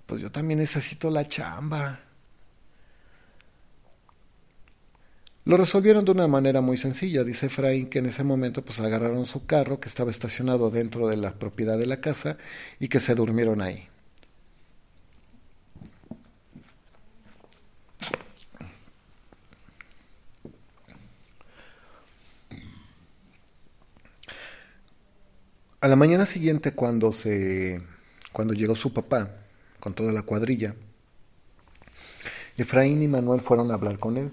pues 0.06 0.22
yo 0.22 0.32
también 0.32 0.60
necesito 0.60 1.10
la 1.10 1.28
chamba. 1.28 2.00
Lo 5.46 5.58
resolvieron 5.58 6.06
de 6.06 6.12
una 6.12 6.28
manera 6.28 6.62
muy 6.62 6.78
sencilla. 6.78 7.24
Dice 7.24 7.48
Efraín 7.48 7.88
que 7.88 8.00
en 8.00 8.08
ese 8.08 8.24
momento 8.24 8.66
pues 8.66 8.80
agarraron 8.80 9.28
su 9.28 9.46
carro 9.46 9.80
que 9.80 9.88
estaba 9.88 10.10
estacionado 10.10 10.72
dentro 10.72 11.08
de 11.08 11.18
la 11.18 11.34
propiedad 11.38 11.78
de 11.78 11.86
la 11.86 12.02
casa 12.02 12.38
y 12.80 12.88
que 12.88 13.00
se 13.00 13.14
durmieron 13.14 13.62
ahí. 13.62 13.88
A 25.80 25.88
la 25.88 25.96
mañana 25.96 26.26
siguiente 26.26 26.74
cuando 26.74 27.12
se 27.12 27.80
cuando 28.32 28.56
llegó 28.56 28.76
su 28.76 28.92
papá 28.92 29.45
con 29.80 29.94
toda 29.94 30.12
la 30.12 30.24
cuadrilla, 30.24 30.76
Efraín 32.58 33.04
y 33.04 33.08
Manuel 33.08 33.42
fueron 33.42 33.72
a 33.72 33.76
hablar 33.76 34.00
con 34.00 34.18
él. 34.18 34.32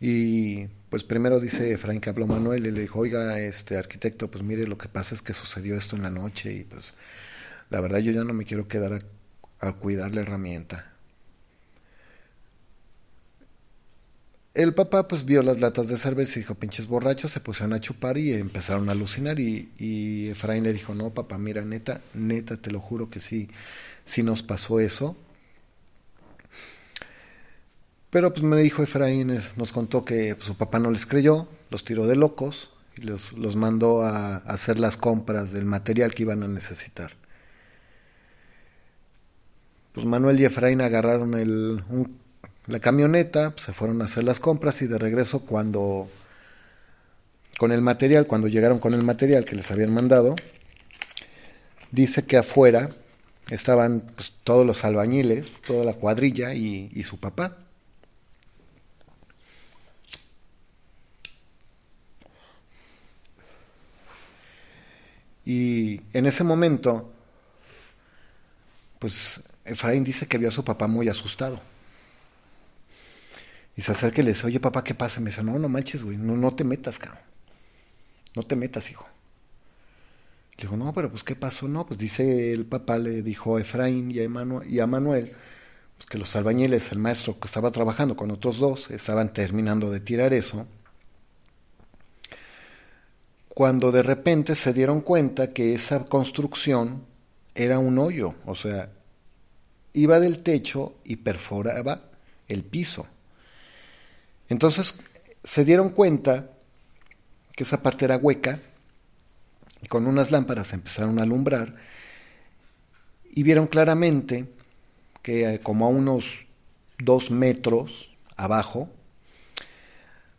Y 0.00 0.66
pues 0.88 1.04
primero 1.04 1.38
dice 1.40 1.76
Frank 1.76 2.08
habló 2.08 2.26
Manuel 2.26 2.66
y 2.66 2.70
le 2.70 2.80
dijo, 2.80 3.00
oiga, 3.00 3.38
este 3.38 3.76
arquitecto, 3.76 4.30
pues 4.30 4.42
mire, 4.42 4.66
lo 4.66 4.78
que 4.78 4.88
pasa 4.88 5.14
es 5.14 5.22
que 5.22 5.34
sucedió 5.34 5.76
esto 5.76 5.96
en 5.96 6.02
la 6.02 6.10
noche 6.10 6.52
y 6.52 6.64
pues 6.64 6.94
la 7.68 7.80
verdad 7.80 7.98
yo 7.98 8.12
ya 8.12 8.24
no 8.24 8.32
me 8.32 8.44
quiero 8.44 8.66
quedar 8.66 9.00
a, 9.60 9.72
cuidar 9.74 10.14
la 10.14 10.22
herramienta. 10.22 10.92
El 14.52 14.74
papá 14.74 15.06
pues 15.06 15.24
vio 15.24 15.42
las 15.42 15.60
latas 15.60 15.88
de 15.88 15.96
cerveza 15.96 16.38
y 16.38 16.42
dijo, 16.42 16.56
pinches 16.56 16.86
borrachos, 16.88 17.30
se 17.30 17.40
pusieron 17.40 17.72
a 17.72 17.80
chupar 17.80 18.18
y 18.18 18.32
empezaron 18.32 18.88
a 18.88 18.92
alucinar 18.92 19.38
y, 19.38 19.70
y 19.78 20.28
Efraín 20.28 20.64
le 20.64 20.72
dijo, 20.72 20.94
no 20.94 21.10
papá, 21.10 21.38
mira, 21.38 21.62
neta, 21.64 22.00
neta, 22.14 22.56
te 22.56 22.72
lo 22.72 22.80
juro 22.80 23.08
que 23.08 23.20
sí, 23.20 23.48
sí 24.04 24.22
nos 24.22 24.42
pasó 24.42 24.80
eso 24.80 25.16
pero 28.10 28.32
pues 28.32 28.42
me 28.42 28.56
dijo 28.56 28.82
Efraín, 28.82 29.38
nos 29.56 29.72
contó 29.72 30.04
que 30.04 30.34
pues, 30.34 30.46
su 30.46 30.56
papá 30.56 30.80
no 30.80 30.90
les 30.90 31.06
creyó, 31.06 31.46
los 31.70 31.84
tiró 31.84 32.06
de 32.08 32.16
locos 32.16 32.70
y 32.96 33.02
los, 33.02 33.32
los 33.34 33.54
mandó 33.54 34.02
a, 34.02 34.36
hacer 34.38 34.80
las 34.80 34.96
compras 34.96 35.52
del 35.52 35.64
material 35.64 36.12
que 36.12 36.24
iban 36.24 36.42
a 36.42 36.48
necesitar. 36.48 37.12
Pues 39.92 40.06
Manuel 40.06 40.40
y 40.40 40.44
Efraín 40.44 40.80
agarraron 40.80 41.34
el, 41.34 41.84
la 42.70 42.80
camioneta, 42.80 43.50
pues, 43.50 43.66
se 43.66 43.72
fueron 43.72 44.00
a 44.02 44.06
hacer 44.06 44.24
las 44.24 44.40
compras 44.40 44.80
y 44.82 44.86
de 44.86 44.98
regreso 44.98 45.40
cuando 45.40 46.08
con 47.58 47.72
el 47.72 47.82
material, 47.82 48.26
cuando 48.26 48.48
llegaron 48.48 48.78
con 48.78 48.94
el 48.94 49.04
material 49.04 49.44
que 49.44 49.56
les 49.56 49.70
habían 49.70 49.92
mandado, 49.92 50.34
dice 51.90 52.24
que 52.24 52.38
afuera 52.38 52.88
estaban 53.50 54.00
pues, 54.16 54.32
todos 54.44 54.66
los 54.66 54.84
albañiles, 54.84 55.60
toda 55.62 55.84
la 55.84 55.94
cuadrilla 55.94 56.54
y, 56.54 56.90
y 56.94 57.04
su 57.04 57.18
papá. 57.18 57.58
Y 65.44 66.00
en 66.12 66.26
ese 66.26 66.44
momento, 66.44 67.12
pues 68.98 69.40
Efraín 69.64 70.04
dice 70.04 70.26
que 70.26 70.38
vio 70.38 70.48
a 70.48 70.52
su 70.52 70.64
papá 70.64 70.86
muy 70.86 71.08
asustado. 71.08 71.60
Y 73.80 73.82
se 73.82 73.92
acerca 73.92 74.20
y 74.20 74.24
le 74.24 74.34
dice, 74.34 74.46
oye 74.46 74.60
papá, 74.60 74.84
¿qué 74.84 74.94
pasa? 74.94 75.22
me 75.22 75.30
dice, 75.30 75.42
no, 75.42 75.58
no 75.58 75.70
manches, 75.70 76.02
güey, 76.02 76.18
no, 76.18 76.36
no 76.36 76.54
te 76.54 76.64
metas, 76.64 76.98
cabrón. 76.98 77.22
No 78.36 78.42
te 78.42 78.54
metas, 78.54 78.90
hijo. 78.90 79.08
Le 80.58 80.64
dijo, 80.64 80.76
no, 80.76 80.92
pero 80.92 81.10
pues 81.10 81.24
¿qué 81.24 81.34
pasó? 81.34 81.66
No, 81.66 81.86
pues 81.86 81.98
dice 81.98 82.52
el 82.52 82.66
papá, 82.66 82.98
le 82.98 83.22
dijo 83.22 83.56
a 83.56 83.60
Efraín 83.62 84.10
y 84.10 84.18
a, 84.18 84.28
y 84.68 84.80
a 84.80 84.86
Manuel 84.86 85.30
pues, 85.96 86.06
que 86.10 86.18
los 86.18 86.36
albañiles, 86.36 86.92
el 86.92 86.98
maestro 86.98 87.40
que 87.40 87.46
estaba 87.46 87.70
trabajando 87.70 88.16
con 88.16 88.30
otros 88.30 88.58
dos, 88.58 88.90
estaban 88.90 89.32
terminando 89.32 89.90
de 89.90 90.00
tirar 90.00 90.34
eso 90.34 90.66
cuando 93.48 93.92
de 93.92 94.02
repente 94.02 94.56
se 94.56 94.74
dieron 94.74 95.00
cuenta 95.00 95.54
que 95.54 95.72
esa 95.72 96.04
construcción 96.04 97.06
era 97.54 97.78
un 97.78 97.96
hoyo, 97.96 98.34
o 98.44 98.54
sea, 98.54 98.92
iba 99.94 100.20
del 100.20 100.42
techo 100.42 100.98
y 101.02 101.16
perforaba 101.16 102.10
el 102.46 102.62
piso. 102.62 103.06
Entonces 104.50 105.00
se 105.42 105.64
dieron 105.64 105.88
cuenta 105.90 106.50
que 107.56 107.62
esa 107.62 107.82
parte 107.82 108.04
era 108.04 108.18
hueca 108.18 108.60
y 109.80 109.86
con 109.86 110.06
unas 110.06 110.30
lámparas 110.30 110.74
empezaron 110.74 111.18
a 111.18 111.22
alumbrar 111.22 111.74
y 113.30 113.42
vieron 113.42 113.68
claramente 113.68 114.52
que 115.22 115.54
eh, 115.54 115.60
como 115.60 115.86
a 115.86 115.88
unos 115.88 116.46
dos 116.98 117.30
metros 117.30 118.12
abajo 118.36 118.90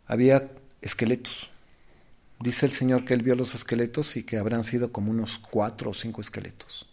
había 0.06 0.48
esqueletos. 0.82 1.50
Dice 2.38 2.66
el 2.66 2.72
Señor 2.72 3.04
que 3.04 3.14
él 3.14 3.22
vio 3.22 3.34
los 3.34 3.54
esqueletos 3.54 4.16
y 4.16 4.24
que 4.24 4.36
habrán 4.36 4.62
sido 4.62 4.92
como 4.92 5.10
unos 5.10 5.38
cuatro 5.38 5.90
o 5.90 5.94
cinco 5.94 6.20
esqueletos. 6.20 6.91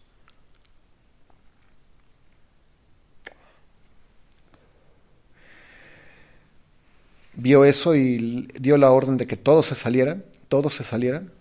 Vio 7.39 7.65
eso 7.65 7.95
y 7.95 8.47
dio 8.59 8.77
la 8.77 8.91
orden 8.91 9.17
de 9.17 9.27
que 9.27 9.37
todos 9.37 9.67
se 9.67 9.75
salieran, 9.75 10.23
todos 10.47 10.73
se 10.73 10.83
salieran. 10.83 11.31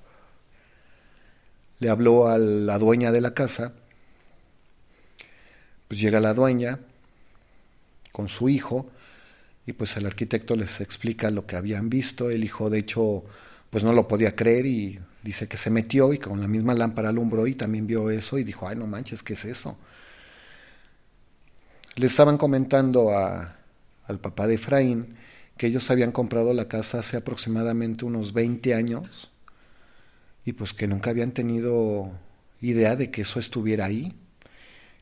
Le 1.80 1.90
habló 1.90 2.28
a 2.28 2.38
la 2.38 2.78
dueña 2.78 3.12
de 3.12 3.20
la 3.20 3.34
casa. 3.34 3.72
Pues 5.88 6.00
llega 6.00 6.20
la 6.20 6.34
dueña 6.34 6.78
con 8.12 8.28
su 8.28 8.48
hijo 8.48 8.90
y 9.66 9.72
pues 9.72 9.96
el 9.96 10.06
arquitecto 10.06 10.56
les 10.56 10.80
explica 10.80 11.30
lo 11.30 11.46
que 11.46 11.56
habían 11.56 11.88
visto. 11.88 12.30
El 12.30 12.44
hijo 12.44 12.70
de 12.70 12.80
hecho 12.80 13.24
pues 13.70 13.84
no 13.84 13.92
lo 13.92 14.08
podía 14.08 14.34
creer 14.34 14.66
y 14.66 14.98
dice 15.22 15.46
que 15.46 15.56
se 15.56 15.70
metió 15.70 16.12
y 16.12 16.18
con 16.18 16.40
la 16.40 16.48
misma 16.48 16.74
lámpara 16.74 17.10
alumbró 17.10 17.46
y 17.46 17.54
también 17.54 17.86
vio 17.86 18.10
eso 18.10 18.38
y 18.38 18.44
dijo, 18.44 18.66
ay 18.66 18.76
no 18.76 18.86
manches, 18.86 19.22
¿qué 19.22 19.34
es 19.34 19.44
eso? 19.44 19.78
Le 21.96 22.06
estaban 22.06 22.38
comentando 22.38 23.16
a, 23.16 23.56
al 24.06 24.18
papá 24.20 24.46
de 24.46 24.54
Efraín 24.54 25.16
que 25.58 25.66
ellos 25.66 25.90
habían 25.90 26.12
comprado 26.12 26.54
la 26.54 26.68
casa 26.68 27.00
hace 27.00 27.16
aproximadamente 27.18 28.04
unos 28.04 28.32
20 28.32 28.74
años 28.74 29.30
y 30.44 30.52
pues 30.52 30.72
que 30.72 30.86
nunca 30.86 31.10
habían 31.10 31.32
tenido 31.32 32.10
idea 32.62 32.96
de 32.96 33.10
que 33.10 33.22
eso 33.22 33.40
estuviera 33.40 33.84
ahí, 33.84 34.14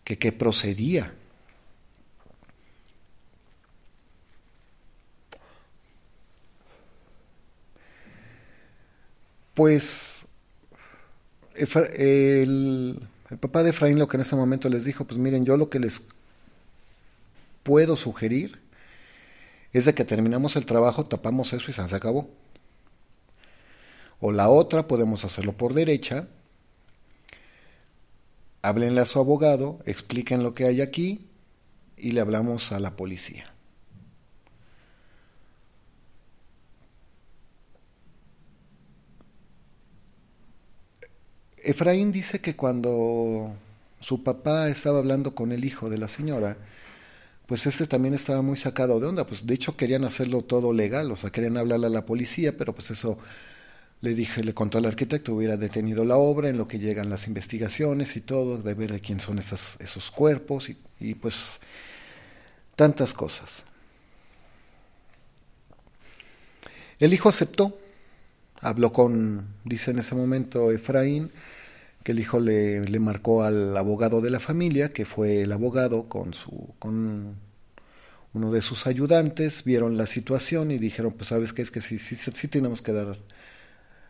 que 0.02 0.18
qué 0.18 0.32
procedía. 0.32 1.12
Pues 9.54 10.26
el, 11.54 13.00
el, 13.30 13.38
papá 13.38 13.62
de 13.62 13.70
Efraín 13.70 13.98
lo 13.98 14.08
que 14.08 14.16
en 14.16 14.22
ese 14.22 14.36
momento 14.36 14.68
les 14.68 14.84
dijo, 14.84 15.04
pues 15.06 15.20
miren, 15.20 15.44
yo 15.44 15.56
lo 15.56 15.68
que 15.70 15.80
les 15.80 16.02
puedo 17.62 17.96
sugerir 17.96 18.65
es 19.72 19.84
de 19.84 19.94
que 19.94 20.04
terminamos 20.04 20.56
el 20.56 20.66
trabajo, 20.66 21.06
tapamos 21.06 21.52
eso 21.52 21.70
y 21.70 21.74
se 21.74 21.96
acabó. 21.96 22.30
O 24.20 24.32
la 24.32 24.48
otra, 24.48 24.88
podemos 24.88 25.24
hacerlo 25.24 25.52
por 25.52 25.74
derecha, 25.74 26.28
háblenle 28.62 29.00
a 29.00 29.06
su 29.06 29.18
abogado, 29.18 29.78
expliquen 29.84 30.42
lo 30.42 30.54
que 30.54 30.64
hay 30.64 30.80
aquí 30.80 31.28
y 31.96 32.12
le 32.12 32.20
hablamos 32.20 32.72
a 32.72 32.80
la 32.80 32.96
policía. 32.96 33.44
Efraín 41.66 42.12
dice 42.12 42.40
que 42.40 42.54
cuando 42.54 43.52
su 43.98 44.22
papá 44.22 44.68
estaba 44.68 45.00
hablando 45.00 45.34
con 45.34 45.50
el 45.50 45.64
hijo 45.64 45.90
de 45.90 45.98
la 45.98 46.06
señora, 46.06 46.56
pues 47.46 47.66
este 47.66 47.86
también 47.86 48.14
estaba 48.14 48.42
muy 48.42 48.56
sacado 48.56 48.98
de 48.98 49.06
onda, 49.06 49.26
pues 49.26 49.46
de 49.46 49.54
hecho 49.54 49.76
querían 49.76 50.04
hacerlo 50.04 50.42
todo 50.42 50.72
legal, 50.72 51.10
o 51.12 51.16
sea, 51.16 51.30
querían 51.30 51.56
hablarle 51.56 51.86
a 51.86 51.90
la 51.90 52.04
policía, 52.04 52.56
pero 52.56 52.74
pues 52.74 52.90
eso 52.90 53.18
le 54.00 54.14
dije, 54.14 54.42
le 54.42 54.52
contó 54.52 54.78
al 54.78 54.84
arquitecto, 54.84 55.34
hubiera 55.34 55.56
detenido 55.56 56.04
la 56.04 56.16
obra 56.16 56.48
en 56.48 56.58
lo 56.58 56.66
que 56.66 56.78
llegan 56.78 57.08
las 57.08 57.28
investigaciones 57.28 58.16
y 58.16 58.20
todo, 58.20 58.58
de 58.58 58.74
ver 58.74 59.00
quién 59.00 59.20
son 59.20 59.38
esos, 59.38 59.76
esos 59.80 60.10
cuerpos 60.10 60.68
y, 60.68 60.76
y 61.00 61.14
pues 61.14 61.60
tantas 62.74 63.14
cosas. 63.14 63.64
El 66.98 67.12
hijo 67.14 67.28
aceptó, 67.28 67.78
habló 68.60 68.92
con, 68.92 69.46
dice 69.64 69.92
en 69.92 69.98
ese 69.98 70.14
momento 70.14 70.72
Efraín, 70.72 71.30
que 72.06 72.12
el 72.12 72.20
hijo 72.20 72.38
le, 72.38 73.00
marcó 73.00 73.42
al 73.42 73.76
abogado 73.76 74.20
de 74.20 74.30
la 74.30 74.38
familia, 74.38 74.90
que 74.90 75.04
fue 75.04 75.42
el 75.42 75.50
abogado 75.50 76.08
con, 76.08 76.34
su, 76.34 76.72
con 76.78 77.36
uno 78.32 78.52
de 78.52 78.62
sus 78.62 78.86
ayudantes, 78.86 79.64
vieron 79.64 79.96
la 79.96 80.06
situación 80.06 80.70
y 80.70 80.78
dijeron, 80.78 81.10
pues 81.10 81.30
sabes 81.30 81.52
qué 81.52 81.62
es 81.62 81.72
que 81.72 81.80
sí, 81.80 81.98
sí, 81.98 82.14
sí 82.14 82.46
tenemos 82.46 82.80
que 82.80 82.92
dar 82.92 83.18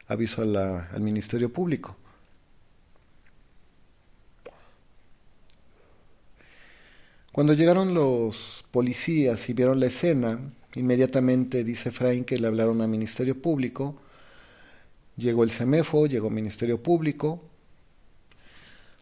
aviso 0.08 0.42
al 0.42 1.00
Ministerio 1.00 1.50
Público. 1.50 1.96
Cuando 7.32 7.54
llegaron 7.54 7.94
los 7.94 8.66
policías 8.70 9.48
y 9.48 9.54
vieron 9.54 9.80
la 9.80 9.86
escena, 9.86 10.38
inmediatamente 10.74 11.64
dice 11.64 11.88
Efraín 11.88 12.26
que 12.26 12.36
le 12.36 12.46
hablaron 12.46 12.82
al 12.82 12.88
Ministerio 12.88 13.40
Público, 13.40 14.02
llegó 15.16 15.44
el 15.44 15.50
CEMEFO, 15.50 16.08
llegó 16.08 16.28
el 16.28 16.34
Ministerio 16.34 16.82
Público, 16.82 17.55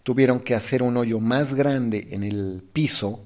tuvieron 0.05 0.39
que 0.39 0.55
hacer 0.55 0.83
un 0.83 0.97
hoyo 0.97 1.19
más 1.19 1.55
grande 1.55 2.09
en 2.11 2.23
el 2.23 2.63
piso, 2.73 3.25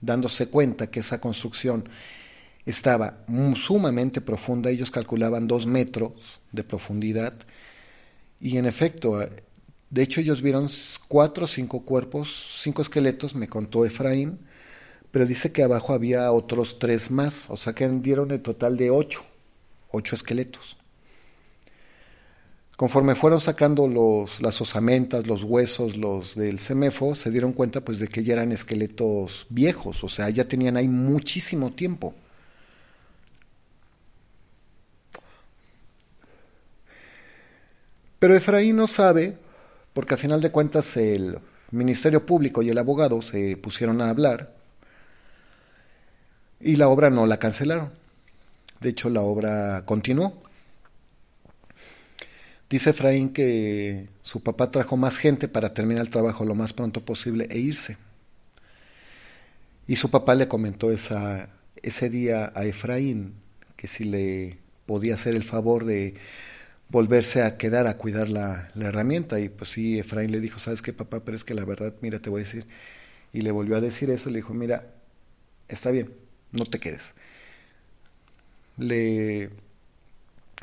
dándose 0.00 0.48
cuenta 0.48 0.90
que 0.90 1.00
esa 1.00 1.20
construcción 1.20 1.88
estaba 2.66 3.24
sumamente 3.56 4.20
profunda, 4.20 4.70
ellos 4.70 4.90
calculaban 4.90 5.48
dos 5.48 5.66
metros 5.66 6.12
de 6.52 6.62
profundidad, 6.62 7.34
y 8.40 8.58
en 8.58 8.66
efecto, 8.66 9.18
de 9.90 10.02
hecho 10.02 10.20
ellos 10.20 10.42
vieron 10.42 10.68
cuatro 11.08 11.46
o 11.46 11.48
cinco 11.48 11.82
cuerpos, 11.82 12.58
cinco 12.60 12.82
esqueletos, 12.82 13.34
me 13.34 13.48
contó 13.48 13.84
Efraín, 13.84 14.38
pero 15.10 15.26
dice 15.26 15.50
que 15.50 15.62
abajo 15.62 15.94
había 15.94 16.30
otros 16.30 16.78
tres 16.78 17.10
más, 17.10 17.48
o 17.48 17.56
sea 17.56 17.72
que 17.72 17.88
vieron 17.88 18.30
el 18.30 18.42
total 18.42 18.76
de 18.76 18.90
ocho, 18.90 19.24
ocho 19.90 20.14
esqueletos. 20.14 20.76
Conforme 22.80 23.14
fueron 23.14 23.42
sacando 23.42 23.86
los, 23.86 24.40
las 24.40 24.58
osamentas, 24.62 25.26
los 25.26 25.44
huesos, 25.44 25.98
los 25.98 26.34
del 26.34 26.58
semefo, 26.60 27.14
se 27.14 27.30
dieron 27.30 27.52
cuenta 27.52 27.82
pues 27.82 27.98
de 27.98 28.08
que 28.08 28.24
ya 28.24 28.32
eran 28.32 28.52
esqueletos 28.52 29.46
viejos, 29.50 30.02
o 30.02 30.08
sea, 30.08 30.30
ya 30.30 30.48
tenían 30.48 30.78
ahí 30.78 30.88
muchísimo 30.88 31.72
tiempo. 31.72 32.14
Pero 38.18 38.34
Efraín 38.34 38.76
no 38.76 38.86
sabe, 38.86 39.36
porque 39.92 40.14
a 40.14 40.16
final 40.16 40.40
de 40.40 40.50
cuentas 40.50 40.96
el 40.96 41.38
Ministerio 41.72 42.24
Público 42.24 42.62
y 42.62 42.70
el 42.70 42.78
abogado 42.78 43.20
se 43.20 43.58
pusieron 43.58 44.00
a 44.00 44.08
hablar 44.08 44.54
y 46.58 46.76
la 46.76 46.88
obra 46.88 47.10
no 47.10 47.26
la 47.26 47.38
cancelaron. 47.38 47.92
De 48.80 48.88
hecho, 48.88 49.10
la 49.10 49.20
obra 49.20 49.84
continuó. 49.84 50.48
Dice 52.70 52.90
Efraín 52.90 53.30
que 53.30 54.08
su 54.22 54.44
papá 54.44 54.70
trajo 54.70 54.96
más 54.96 55.18
gente 55.18 55.48
para 55.48 55.74
terminar 55.74 56.02
el 56.02 56.10
trabajo 56.10 56.44
lo 56.44 56.54
más 56.54 56.72
pronto 56.72 57.04
posible 57.04 57.48
e 57.50 57.58
irse. 57.58 57.96
Y 59.88 59.96
su 59.96 60.08
papá 60.08 60.36
le 60.36 60.46
comentó 60.46 60.92
esa, 60.92 61.50
ese 61.82 62.08
día 62.08 62.52
a 62.54 62.64
Efraín 62.64 63.34
que 63.76 63.88
si 63.88 64.04
le 64.04 64.58
podía 64.86 65.14
hacer 65.14 65.34
el 65.34 65.42
favor 65.42 65.84
de 65.84 66.14
volverse 66.90 67.42
a 67.42 67.58
quedar 67.58 67.88
a 67.88 67.96
cuidar 67.96 68.28
la, 68.28 68.70
la, 68.74 68.86
herramienta. 68.86 69.40
Y 69.40 69.48
pues 69.48 69.70
sí, 69.70 69.98
Efraín 69.98 70.30
le 70.30 70.38
dijo, 70.38 70.60
¿sabes 70.60 70.80
qué, 70.80 70.92
papá? 70.92 71.24
Pero 71.24 71.36
es 71.36 71.42
que 71.42 71.54
la 71.54 71.64
verdad, 71.64 71.94
mira, 72.02 72.20
te 72.20 72.30
voy 72.30 72.42
a 72.42 72.44
decir. 72.44 72.66
Y 73.32 73.42
le 73.42 73.50
volvió 73.50 73.76
a 73.76 73.80
decir 73.80 74.10
eso, 74.10 74.30
le 74.30 74.36
dijo, 74.36 74.54
mira, 74.54 74.94
está 75.66 75.90
bien, 75.90 76.14
no 76.52 76.66
te 76.66 76.78
quedes. 76.78 77.14
Le 78.76 79.50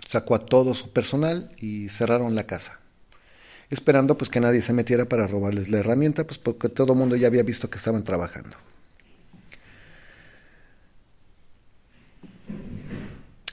sacó 0.08 0.36
a 0.36 0.40
todo 0.40 0.74
su 0.74 0.92
personal 0.92 1.52
y 1.58 1.90
cerraron 1.90 2.34
la 2.34 2.48
casa. 2.48 2.80
Esperando 3.70 4.18
pues 4.18 4.30
que 4.30 4.40
nadie 4.40 4.62
se 4.62 4.74
metiera 4.74 5.06
para 5.06 5.28
robarles 5.28 5.70
la 5.70 5.80
herramienta, 5.80 6.24
pues 6.24 6.40
porque 6.40 6.70
todo 6.70 6.94
el 6.94 7.00
mundo 7.00 7.16
ya 7.18 7.28
había 7.28 7.44
visto 7.44 7.70
que 7.70 7.78
estaban 7.78 8.04
trabajando. 8.04 8.56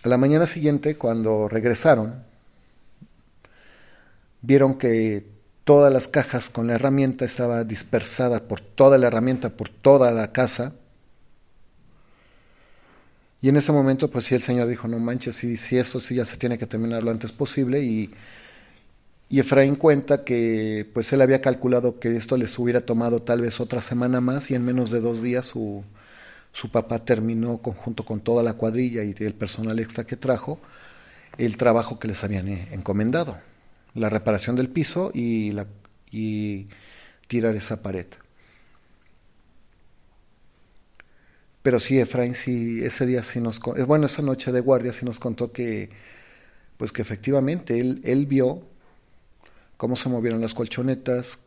A 0.04 0.08
la 0.08 0.16
mañana 0.16 0.46
siguiente, 0.46 0.96
cuando 0.96 1.48
regresaron, 1.48 2.22
vieron 4.42 4.74
que 4.74 5.26
todas 5.64 5.92
las 5.92 6.06
cajas 6.06 6.50
con 6.50 6.66
la 6.68 6.74
herramienta 6.74 7.24
estaba 7.24 7.64
dispersada 7.64 8.40
por 8.40 8.60
toda 8.60 8.98
la 8.98 9.08
herramienta, 9.08 9.48
por 9.48 9.70
toda 9.70 10.12
la 10.12 10.30
casa, 10.30 10.74
y 13.44 13.50
en 13.50 13.58
ese 13.58 13.72
momento, 13.72 14.10
pues 14.10 14.24
sí, 14.24 14.34
el 14.34 14.40
Señor 14.40 14.68
dijo, 14.68 14.88
no 14.88 14.98
manches, 14.98 15.36
si, 15.36 15.58
si 15.58 15.76
eso 15.76 16.00
sí 16.00 16.14
ya 16.14 16.24
se 16.24 16.38
tiene 16.38 16.56
que 16.56 16.64
terminar 16.64 17.02
lo 17.02 17.10
antes 17.10 17.30
posible. 17.30 17.82
Y, 17.82 18.10
y 19.28 19.38
Efraín 19.38 19.74
cuenta 19.74 20.24
que 20.24 20.90
pues 20.94 21.12
él 21.12 21.20
había 21.20 21.42
calculado 21.42 22.00
que 22.00 22.16
esto 22.16 22.38
les 22.38 22.58
hubiera 22.58 22.86
tomado 22.86 23.20
tal 23.20 23.42
vez 23.42 23.60
otra 23.60 23.82
semana 23.82 24.22
más 24.22 24.50
y 24.50 24.54
en 24.54 24.64
menos 24.64 24.90
de 24.90 25.02
dos 25.02 25.20
días 25.20 25.44
su, 25.44 25.84
su 26.54 26.70
papá 26.70 27.04
terminó 27.04 27.58
junto 27.58 28.06
con 28.06 28.22
toda 28.22 28.42
la 28.42 28.54
cuadrilla 28.54 29.04
y 29.04 29.14
el 29.18 29.34
personal 29.34 29.78
extra 29.78 30.04
que 30.04 30.16
trajo 30.16 30.58
el 31.36 31.58
trabajo 31.58 31.98
que 31.98 32.08
les 32.08 32.24
habían 32.24 32.48
eh, 32.48 32.68
encomendado, 32.72 33.36
la 33.92 34.08
reparación 34.08 34.56
del 34.56 34.70
piso 34.70 35.10
y, 35.12 35.52
la, 35.52 35.66
y 36.10 36.68
tirar 37.28 37.54
esa 37.56 37.82
pared. 37.82 38.06
Pero 41.64 41.80
sí, 41.80 41.98
Efraín, 41.98 42.34
sí, 42.34 42.84
ese 42.84 43.06
día 43.06 43.22
sí 43.22 43.40
nos, 43.40 43.58
eh, 43.78 43.84
bueno, 43.84 44.04
esa 44.04 44.20
noche 44.20 44.52
de 44.52 44.60
guardia 44.60 44.92
sí 44.92 45.06
nos 45.06 45.18
contó 45.18 45.50
que, 45.50 45.88
pues 46.76 46.92
que 46.92 47.00
efectivamente 47.00 47.80
él, 47.80 48.02
él 48.04 48.26
vio 48.26 48.68
cómo 49.78 49.96
se 49.96 50.10
movieron 50.10 50.42
las 50.42 50.52
colchonetas, 50.52 51.38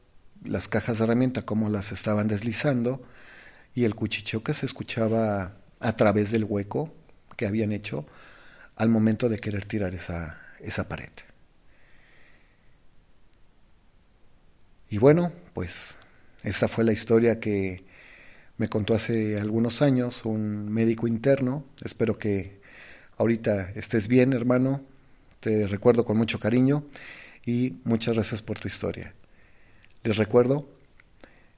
las 0.44 0.68
cajas 0.70 0.98
de 0.98 1.04
herramienta, 1.04 1.44
cómo 1.44 1.70
las 1.70 1.92
estaban 1.92 2.28
deslizando 2.28 3.04
y 3.76 3.84
el 3.84 3.94
cuchicheo 3.94 4.42
que 4.44 4.56
se 4.56 4.66
escuchaba 4.66 5.56
a 5.80 5.96
través 5.96 6.32
del 6.32 6.46
hueco 6.46 6.92
que 7.36 7.46
habían 7.46 7.72
hecho 7.72 8.08
al 8.76 8.90
momento 8.90 9.30
de 9.30 9.38
querer 9.38 9.66
tirar 9.66 9.94
esa, 9.94 10.42
esa 10.62 10.88
pared. 10.88 11.12
Y 14.90 14.98
bueno, 14.98 15.32
pues 15.54 16.00
esta 16.44 16.68
fue 16.68 16.84
la 16.84 16.94
historia 16.94 17.40
que 17.40 17.87
me 18.58 18.70
contó 18.70 18.96
hace 18.96 19.40
algunos 19.40 19.82
años 19.82 20.26
un 20.26 20.72
médico 20.72 21.08
interno. 21.08 21.66
Espero 21.84 22.18
que 22.18 22.62
ahorita 23.18 23.72
estés 23.76 24.08
bien, 24.08 24.32
hermano. 24.34 24.82
Te 25.40 25.68
recuerdo 25.68 26.06
con 26.06 26.18
mucho 26.18 26.40
cariño 26.40 26.84
y 27.46 27.76
muchas 27.84 28.16
gracias 28.16 28.42
por 28.42 28.58
tu 28.60 28.68
historia. 28.68 29.14
Les 30.04 30.18
recuerdo, 30.18 30.68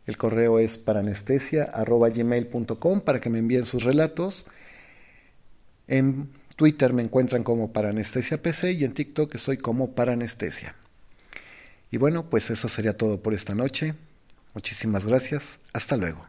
el 0.06 0.18
correo 0.18 0.60
es 0.60 0.78
paranestesia.gmail.com 0.78 3.02
para 3.02 3.22
que 3.22 3.30
me 3.30 3.40
envíen 3.40 3.64
sus 3.66 3.84
relatos. 3.84 4.46
En 5.88 6.30
Twitter 6.56 6.94
me 6.94 7.02
encuentran 7.02 7.44
como 7.44 7.72
Paranestesia 7.72 8.42
PC 8.42 8.74
y 8.74 8.84
en 8.84 8.94
TikTok 8.94 9.34
estoy 9.36 9.58
como 9.58 9.96
Paranestesia. 9.96 10.76
Y 11.92 11.98
bueno, 11.98 12.30
pues 12.30 12.50
eso 12.50 12.70
sería 12.70 12.98
todo 12.98 13.22
por 13.22 13.34
esta 13.34 13.56
noche. 13.56 13.96
Muchísimas 14.54 15.06
gracias. 15.06 15.60
Hasta 15.74 15.96
luego. 15.96 16.29